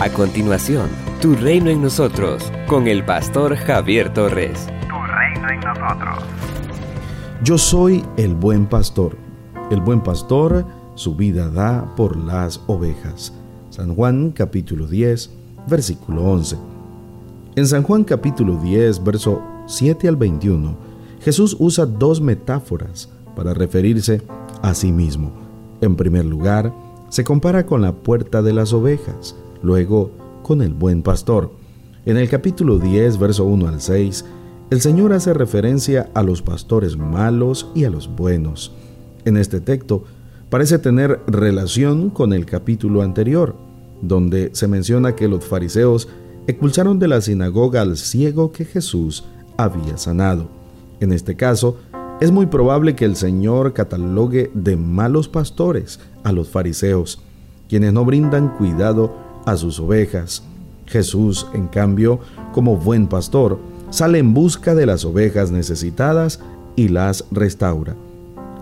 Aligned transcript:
A 0.00 0.10
continuación, 0.10 0.88
Tu 1.20 1.36
reino 1.36 1.70
en 1.70 1.80
nosotros, 1.80 2.50
con 2.66 2.88
el 2.88 3.04
pastor 3.04 3.54
Javier 3.54 4.12
Torres. 4.12 4.66
Tu 4.88 4.96
reino 4.96 5.48
en 5.48 5.60
nosotros. 5.60 6.24
Yo 7.44 7.56
soy 7.56 8.04
el 8.16 8.34
buen 8.34 8.66
pastor. 8.66 9.16
El 9.70 9.80
buen 9.80 10.00
pastor 10.00 10.66
su 10.96 11.14
vida 11.14 11.48
da 11.48 11.94
por 11.94 12.16
las 12.16 12.60
ovejas. 12.66 13.32
San 13.70 13.94
Juan 13.94 14.32
capítulo 14.32 14.88
10, 14.88 15.30
versículo 15.68 16.24
11. 16.24 16.56
En 17.54 17.66
San 17.68 17.84
Juan 17.84 18.02
capítulo 18.02 18.56
10, 18.56 19.04
verso 19.04 19.42
7 19.66 20.08
al 20.08 20.16
21, 20.16 20.76
Jesús 21.20 21.56
usa 21.60 21.86
dos 21.86 22.20
metáforas 22.20 23.08
para 23.36 23.54
referirse 23.54 24.22
a 24.60 24.74
sí 24.74 24.90
mismo. 24.90 25.30
En 25.80 25.94
primer 25.94 26.24
lugar, 26.24 26.72
se 27.10 27.22
compara 27.22 27.64
con 27.64 27.80
la 27.80 27.92
puerta 27.92 28.42
de 28.42 28.52
las 28.52 28.72
ovejas, 28.72 29.36
luego 29.64 30.10
con 30.42 30.62
el 30.62 30.74
buen 30.74 31.02
pastor. 31.02 31.50
En 32.06 32.18
el 32.18 32.28
capítulo 32.28 32.78
10, 32.78 33.18
verso 33.18 33.44
1 33.44 33.66
al 33.66 33.80
6, 33.80 34.24
el 34.70 34.80
Señor 34.80 35.12
hace 35.12 35.32
referencia 35.32 36.10
a 36.14 36.22
los 36.22 36.42
pastores 36.42 36.96
malos 36.96 37.70
y 37.74 37.84
a 37.84 37.90
los 37.90 38.14
buenos. 38.14 38.72
En 39.24 39.36
este 39.36 39.60
texto 39.60 40.04
parece 40.50 40.78
tener 40.78 41.20
relación 41.26 42.10
con 42.10 42.32
el 42.32 42.44
capítulo 42.44 43.02
anterior, 43.02 43.56
donde 44.02 44.50
se 44.52 44.68
menciona 44.68 45.16
que 45.16 45.28
los 45.28 45.44
fariseos 45.44 46.08
expulsaron 46.46 46.98
de 46.98 47.08
la 47.08 47.22
sinagoga 47.22 47.80
al 47.80 47.96
ciego 47.96 48.52
que 48.52 48.66
Jesús 48.66 49.24
había 49.56 49.96
sanado. 49.96 50.48
En 51.00 51.10
este 51.12 51.36
caso, 51.36 51.78
es 52.20 52.30
muy 52.30 52.46
probable 52.46 52.94
que 52.94 53.06
el 53.06 53.16
Señor 53.16 53.72
catalogue 53.72 54.50
de 54.54 54.76
malos 54.76 55.28
pastores 55.28 56.00
a 56.22 56.32
los 56.32 56.50
fariseos, 56.50 57.20
quienes 57.68 57.92
no 57.92 58.04
brindan 58.04 58.56
cuidado 58.56 59.23
a 59.46 59.56
sus 59.56 59.80
ovejas. 59.80 60.42
Jesús, 60.86 61.46
en 61.54 61.66
cambio, 61.66 62.20
como 62.52 62.76
buen 62.76 63.06
pastor, 63.06 63.58
sale 63.90 64.18
en 64.18 64.34
busca 64.34 64.74
de 64.74 64.86
las 64.86 65.04
ovejas 65.04 65.50
necesitadas 65.50 66.40
y 66.76 66.88
las 66.88 67.24
restaura. 67.30 67.94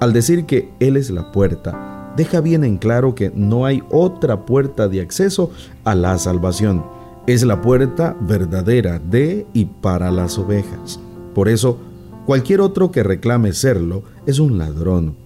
Al 0.00 0.12
decir 0.12 0.46
que 0.46 0.70
Él 0.80 0.96
es 0.96 1.10
la 1.10 1.32
puerta, 1.32 2.12
deja 2.16 2.40
bien 2.40 2.64
en 2.64 2.78
claro 2.78 3.14
que 3.14 3.30
no 3.34 3.66
hay 3.66 3.82
otra 3.90 4.46
puerta 4.46 4.88
de 4.88 5.00
acceso 5.00 5.50
a 5.84 5.94
la 5.94 6.18
salvación. 6.18 6.84
Es 7.26 7.44
la 7.44 7.60
puerta 7.60 8.16
verdadera 8.20 8.98
de 8.98 9.46
y 9.52 9.66
para 9.66 10.10
las 10.10 10.38
ovejas. 10.38 10.98
Por 11.34 11.48
eso, 11.48 11.78
cualquier 12.26 12.60
otro 12.60 12.90
que 12.90 13.02
reclame 13.02 13.52
serlo 13.52 14.02
es 14.26 14.38
un 14.38 14.58
ladrón. 14.58 15.16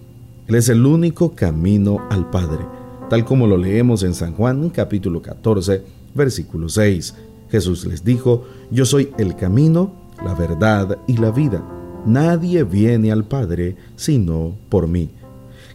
Él 0.47 0.55
es 0.55 0.69
el 0.69 0.85
único 0.85 1.33
camino 1.33 1.99
al 2.09 2.29
Padre, 2.29 2.65
tal 3.09 3.25
como 3.25 3.47
lo 3.47 3.57
leemos 3.57 4.03
en 4.03 4.13
San 4.13 4.33
Juan 4.33 4.69
capítulo 4.69 5.21
14, 5.21 5.83
versículo 6.13 6.69
6. 6.69 7.15
Jesús 7.49 7.85
les 7.85 8.03
dijo, 8.03 8.45
Yo 8.71 8.85
soy 8.85 9.11
el 9.17 9.35
camino, 9.35 9.91
la 10.23 10.33
verdad 10.33 10.97
y 11.07 11.17
la 11.17 11.31
vida. 11.31 11.63
Nadie 12.05 12.63
viene 12.63 13.11
al 13.11 13.25
Padre 13.25 13.75
sino 13.95 14.55
por 14.69 14.87
mí. 14.87 15.09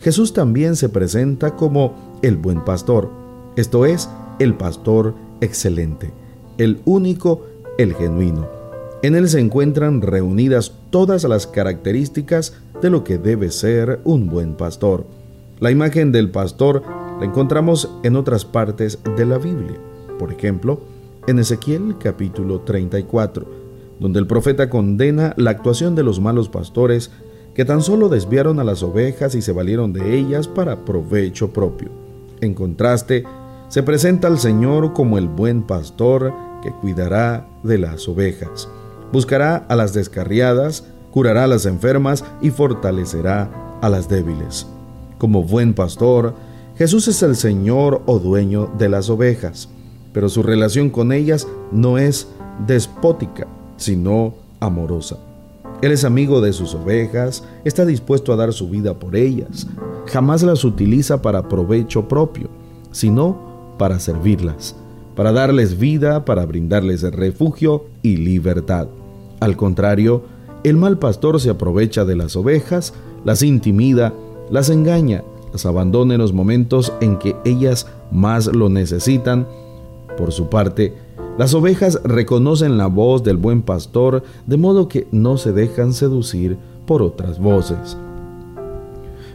Jesús 0.01 0.33
también 0.33 0.77
se 0.77 0.89
presenta 0.89 1.57
como 1.57 2.19
el 2.23 2.37
buen 2.37 2.65
pastor, 2.65 3.11
esto 3.57 3.87
es, 3.87 4.09
el 4.39 4.55
pastor 4.55 5.15
excelente, 5.41 6.13
el 6.59 6.81
único, 6.85 7.47
el 7.79 7.95
genuino. 7.95 8.49
En 9.03 9.15
él 9.15 9.29
se 9.29 9.41
encuentran 9.41 10.03
reunidas 10.03 10.73
todas 10.91 11.25
las 11.25 11.47
características 11.47 12.55
de 12.83 12.91
lo 12.91 13.05
que 13.05 13.19
debe 13.19 13.51
ser 13.51 14.01
un 14.05 14.29
buen 14.29 14.55
pastor. 14.55 15.07
La 15.61 15.71
imagen 15.71 16.13
del 16.13 16.31
pastor 16.31 16.83
la 17.19 17.25
encontramos 17.25 17.91
en 18.03 18.17
otras 18.17 18.45
partes 18.45 18.99
de 19.17 19.27
la 19.27 19.39
Biblia. 19.39 19.79
Por 20.19 20.33
ejemplo, 20.33 20.81
en 21.27 21.39
Ezequiel 21.39 21.97
capítulo 21.99 22.61
34, 22.61 23.47
donde 23.99 24.19
el 24.21 24.27
profeta 24.27 24.71
condena 24.71 25.35
la 25.37 25.51
actuación 25.51 25.95
de 25.95 26.05
los 26.05 26.21
malos 26.21 26.49
pastores 26.49 27.11
que 27.55 27.65
tan 27.65 27.83
solo 27.83 28.09
desviaron 28.09 28.61
a 28.61 28.65
las 28.65 28.83
ovejas 28.83 29.35
y 29.35 29.43
se 29.43 29.53
valieron 29.53 29.93
de 29.93 30.17
ellas 30.17 30.47
para 30.47 30.85
provecho 30.85 31.53
propio. 31.53 31.91
En 32.41 32.55
contraste, 32.55 33.25
se 33.69 33.83
presenta 33.83 34.29
al 34.29 34.39
Señor 34.39 34.93
como 34.93 35.19
el 35.19 35.29
buen 35.29 35.65
pastor 35.65 36.33
que 36.63 36.71
cuidará 36.71 37.49
de 37.65 37.79
las 37.79 38.09
ovejas. 38.09 38.69
Buscará 39.13 39.57
a 39.57 39.75
las 39.75 39.93
descarriadas, 39.93 40.85
curará 41.11 41.45
a 41.45 41.49
las 41.49 41.67
enfermas 41.67 42.25
y 42.41 42.51
fortalecerá 42.51 43.51
a 43.81 43.89
las 43.89 44.09
débiles. 44.09 44.69
Como 45.19 45.43
buen 45.43 45.75
pastor, 45.75 46.35
Jesús 46.79 47.09
es 47.09 47.23
el 47.23 47.37
Señor 47.37 48.03
o 48.07 48.19
dueño 48.19 48.71
de 48.79 48.89
las 48.89 49.11
ovejas 49.11 49.69
pero 50.13 50.29
su 50.29 50.43
relación 50.43 50.91
con 50.91 51.13
ellas 51.13 51.47
no 51.71 51.99
es 51.99 52.29
despótica, 52.67 53.47
sino 53.77 54.35
amorosa. 54.61 55.17
Él 55.81 55.93
es 55.93 56.05
amigo 56.05 56.41
de 56.41 56.53
sus 56.53 56.75
ovejas, 56.75 57.45
está 57.65 57.87
dispuesto 57.87 58.33
a 58.33 58.37
dar 58.37 58.53
su 58.53 58.69
vida 58.69 58.95
por 58.95 59.15
ellas, 59.15 59.69
jamás 60.07 60.43
las 60.43 60.65
utiliza 60.65 61.23
para 61.23 61.49
provecho 61.49 62.09
propio, 62.09 62.49
sino 62.91 63.75
para 63.79 64.01
servirlas, 64.01 64.75
para 65.15 65.31
darles 65.31 65.79
vida, 65.79 66.25
para 66.25 66.45
brindarles 66.47 67.03
refugio 67.03 67.85
y 68.03 68.17
libertad. 68.17 68.89
Al 69.39 69.57
contrario, 69.57 70.25
el 70.65 70.77
mal 70.77 70.99
pastor 70.99 71.41
se 71.41 71.51
aprovecha 71.51 72.05
de 72.05 72.17
las 72.17 72.35
ovejas, 72.35 72.93
las 73.25 73.43
intimida, 73.43 74.13
las 74.51 74.69
engaña, 74.69 75.23
las 75.53 75.67
abandona 75.67 76.15
en 76.15 76.21
los 76.21 76.33
momentos 76.33 76.93
en 77.01 77.19
que 77.19 77.37
ellas 77.45 77.87
más 78.11 78.47
lo 78.47 78.69
necesitan 78.69 79.47
por 80.17 80.33
su 80.33 80.49
parte, 80.49 80.95
las 81.39 81.55
ovejas 81.55 82.01
reconocen 82.03 82.79
la 82.79 82.89
voz 82.89 83.23
del 83.23 83.37
buen 83.37 83.63
pastor 83.63 84.25
de 84.47 84.57
modo 84.57 84.89
que 84.89 85.07
no 85.13 85.37
se 85.37 85.53
dejan 85.53 85.93
seducir 85.93 86.59
por 86.85 87.01
otras 87.01 87.39
voces. 87.39 87.97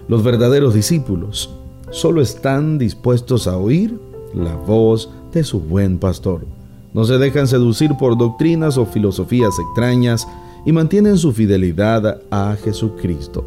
Los 0.10 0.22
verdaderos 0.22 0.74
discípulos 0.74 1.50
solo 1.92 2.22
están 2.22 2.78
dispuestos 2.78 3.48
a 3.48 3.58
oír 3.58 3.98
la 4.34 4.56
voz 4.56 5.10
de 5.32 5.46
su 5.46 5.62
buen 5.62 5.98
pastor. 5.98 6.46
No 6.94 7.06
se 7.06 7.18
dejan 7.18 7.48
seducir 7.48 7.92
por 7.98 8.18
doctrinas 8.18 8.78
o 8.78 8.86
filosofías 8.86 9.58
extrañas 9.58 10.28
y 10.66 10.74
mantienen 10.74 11.18
su 11.18 11.32
fidelidad 11.32 12.22
a 12.30 12.58
Jesucristo. 12.62 13.46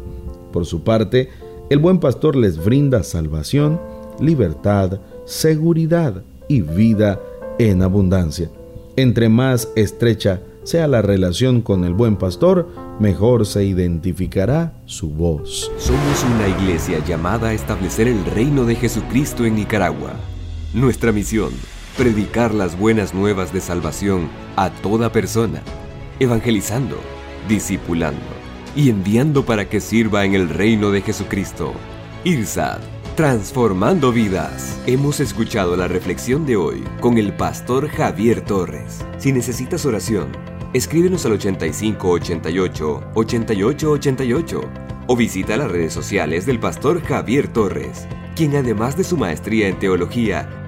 Por 0.51 0.65
su 0.65 0.81
parte, 0.81 1.29
el 1.69 1.79
buen 1.79 1.99
pastor 1.99 2.35
les 2.35 2.63
brinda 2.63 3.03
salvación, 3.03 3.79
libertad, 4.19 4.99
seguridad 5.25 6.23
y 6.47 6.61
vida 6.61 7.19
en 7.59 7.81
abundancia. 7.81 8.49
Entre 8.95 9.27
más 9.27 9.69
estrecha 9.75 10.41
sea 10.63 10.87
la 10.87 11.01
relación 11.01 11.61
con 11.61 11.83
el 11.83 11.93
buen 11.93 12.15
pastor, 12.15 12.69
mejor 12.99 13.45
se 13.45 13.65
identificará 13.65 14.73
su 14.85 15.09
voz. 15.09 15.71
Somos 15.77 16.25
una 16.35 16.47
iglesia 16.47 17.03
llamada 17.05 17.49
a 17.49 17.53
establecer 17.53 18.07
el 18.07 18.23
reino 18.25 18.63
de 18.65 18.75
Jesucristo 18.75 19.45
en 19.45 19.55
Nicaragua. 19.55 20.13
Nuestra 20.73 21.11
misión, 21.11 21.51
predicar 21.97 22.53
las 22.53 22.77
buenas 22.79 23.13
nuevas 23.13 23.53
de 23.53 23.61
salvación 23.61 24.29
a 24.55 24.69
toda 24.69 25.11
persona, 25.11 25.61
evangelizando, 26.19 26.95
discipulando 27.47 28.36
y 28.77 28.91
enviando 28.91 29.43
para 29.43 29.67
que 29.67 29.81
sirva 29.81 30.23
en 30.23 30.35
el 30.35 30.47
reino 30.47 30.91
de 30.91 31.01
Jesucristo. 31.01 31.73
IRSAD 32.23 32.79
Transformando 33.17 34.11
vidas. 34.11 34.79
Hemos 34.85 35.19
escuchado 35.19 35.75
la 35.75 35.87
reflexión 35.87 36.45
de 36.45 36.55
hoy 36.55 36.83
con 36.99 37.17
el 37.17 37.33
pastor 37.33 37.89
Javier 37.89 38.41
Torres. 38.41 39.03
Si 39.17 39.31
necesitas 39.31 39.87
oración, 39.87 40.27
escríbenos 40.73 41.25
al 41.25 41.31
8588 41.31 43.03
8888 43.15 44.61
o 45.07 45.15
visita 45.15 45.57
las 45.57 45.71
redes 45.71 45.93
sociales 45.93 46.45
del 46.45 46.59
pastor 46.59 47.01
Javier 47.01 47.47
Torres, 47.47 48.07
quien 48.35 48.55
además 48.55 48.95
de 48.95 49.03
su 49.03 49.17
maestría 49.17 49.67
en 49.67 49.79
teología, 49.79 50.56